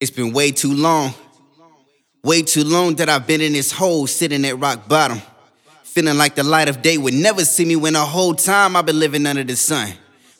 [0.00, 1.12] It's been way too long.
[2.22, 5.20] Way too long that I've been in this hole, sitting at rock bottom.
[5.82, 8.86] Feeling like the light of day would never see me when the whole time I've
[8.86, 9.92] been living under the sun.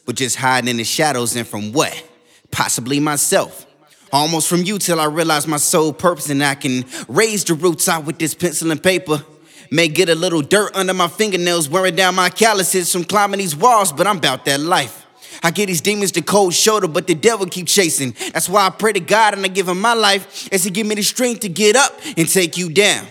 [0.06, 2.02] But just hiding in the shadows and from what?
[2.50, 3.66] Possibly myself.
[4.12, 7.86] Almost from you till I realize my sole purpose and I can raise the roots
[7.86, 9.22] out with this pencil and paper.
[9.70, 13.54] May get a little dirt under my fingernails, wearing down my calluses from climbing these
[13.54, 14.99] walls, but I'm about that life.
[15.42, 18.14] I get these demons the cold shoulder, but the devil keep chasing.
[18.32, 20.86] That's why I pray to God and I give him my life as he give
[20.86, 23.06] me the strength to get up and take you down.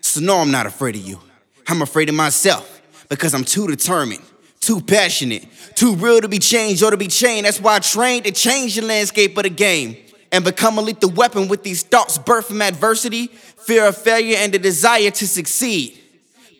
[0.00, 1.20] So no, I'm not afraid of you.
[1.66, 4.22] I'm afraid of myself because I'm too determined,
[4.60, 7.44] too passionate, too real to be changed or to be chained.
[7.44, 9.96] That's why I trained to change the landscape of the game
[10.32, 14.52] and become a lethal weapon with these thoughts birthed from adversity, fear of failure, and
[14.52, 15.98] the desire to succeed.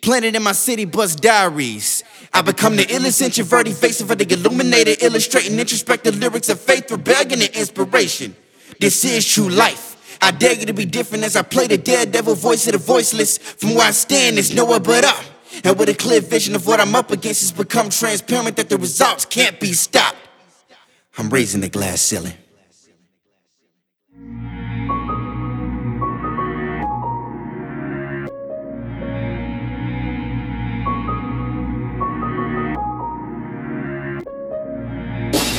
[0.01, 2.03] Planted in my city bus diaries.
[2.33, 7.41] I become the illest introverted face of the illuminated, illustrating introspective lyrics of faith, rebellion,
[7.41, 8.35] and inspiration.
[8.79, 10.17] This is true life.
[10.21, 13.37] I dare you to be different as I play the daredevil voice of the voiceless.
[13.37, 15.23] From where I stand, there's nowhere but up.
[15.63, 18.77] And with a clear vision of what I'm up against, it's become transparent that the
[18.77, 20.17] results can't be stopped.
[21.17, 22.33] I'm raising the glass ceiling.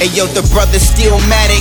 [0.01, 1.61] Hey yo, the brother Stillmatic.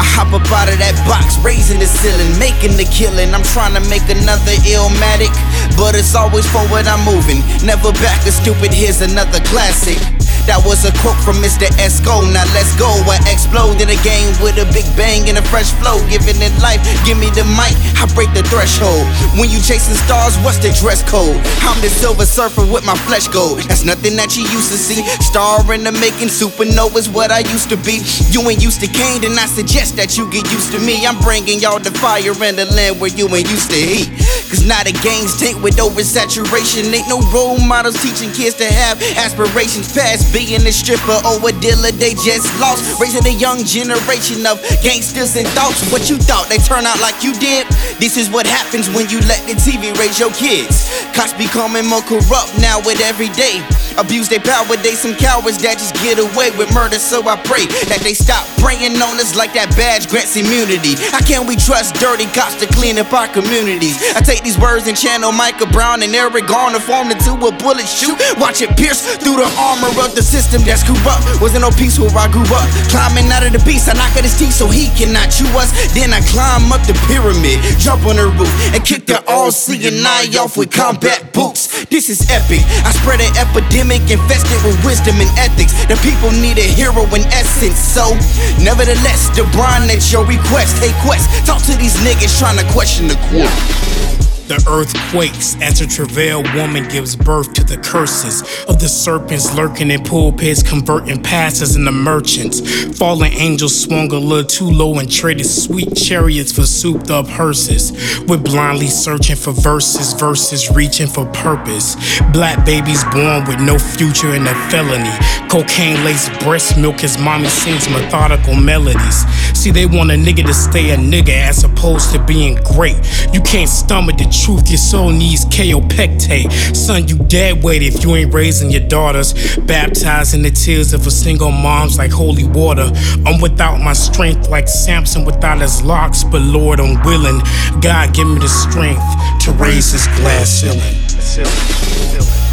[0.00, 3.36] I hop up out of that box, raising the ceiling, making the killing.
[3.36, 5.28] I'm trying to make another illmatic,
[5.76, 7.44] but it's always forward I'm moving.
[7.60, 10.00] Never back a stupid, here's another classic.
[10.46, 11.66] That was a quote from Mr.
[11.82, 12.22] Esco.
[12.30, 12.86] Now let's go.
[13.10, 15.98] I explode in a game with a big bang and a fresh flow.
[16.06, 19.10] Giving it life, give me the mic, I break the threshold.
[19.34, 21.34] When you chasing stars, what's the dress code?
[21.66, 23.66] I'm the silver surfer with my flesh gold.
[23.66, 25.02] That's nothing that you used to see.
[25.18, 28.06] Star in the making, supernova's what I used to be.
[28.30, 31.02] You ain't used to Kane, then I suggest that you get used to me.
[31.06, 34.14] I'm bringing y'all the fire in the land where you ain't used to heat.
[34.48, 36.86] Cause now the game's tainted with oversaturation.
[36.94, 41.52] Ain't no role models teaching kids to have aspirations past being a stripper or a
[41.58, 41.90] dealer.
[41.90, 43.00] They just lost.
[43.00, 45.82] Raising a young generation of gangsters and thoughts.
[45.90, 47.66] What you thought they turn out like you did?
[47.98, 50.90] This is what happens when you let the TV raise your kids.
[51.14, 53.64] Cops becoming more corrupt now with every day.
[53.96, 57.00] Abuse their power, they some cowards that just get away with murder.
[57.00, 61.00] So I pray that they stop praying on us like that badge grants immunity.
[61.08, 63.96] How can we trust dirty cops to clean up our communities?
[64.12, 67.86] I take these words and channel Michael Brown and Eric Garner formed into a bullet
[67.86, 68.16] shoot.
[68.36, 71.24] Watch it pierce through the armor of the system that's corrupt.
[71.40, 72.66] Wasn't no peace where I grew up.
[72.90, 75.72] Climbing out of the beast, I knock at his teeth so he cannot chew us.
[75.94, 80.04] Then I climb up the pyramid, jump on the roof, and kick the all seeing
[80.04, 81.86] eye off with combat boots.
[81.86, 82.64] This is epic.
[82.84, 85.72] I spread an epidemic infested with wisdom and ethics.
[85.86, 87.78] The people need a hero in essence.
[87.78, 88.14] So,
[88.62, 90.82] nevertheless, LeBron at your request.
[90.82, 94.25] Hey, Quest, talk to these niggas trying to question the quote.
[94.48, 99.52] The earth quakes as a travail woman gives birth to the curses of the serpents
[99.56, 102.60] lurking in pulpits, converting pastors into merchants.
[102.96, 107.90] Fallen angels swung a little too low and traded sweet chariots for souped up hearses.
[108.28, 111.96] We're blindly searching for verses, verses reaching for purpose.
[112.32, 115.10] Black babies born with no future in a felony.
[115.50, 119.24] Cocaine laced breast milk as mommy sings methodical melodies.
[119.56, 122.96] See, they want a nigga to stay a nigga as opposed to being great.
[123.32, 126.76] You can't stomach the truth, your soul needs kaopectate.
[126.76, 129.56] Son, you dead weight if you ain't raising your daughters.
[129.56, 132.90] Baptizing the tears of a single mom's like holy water.
[133.24, 137.40] I'm without my strength like Samson without his locks, but Lord, I'm willing.
[137.80, 139.02] God, give me the strength
[139.44, 142.45] to raise this glass ceiling.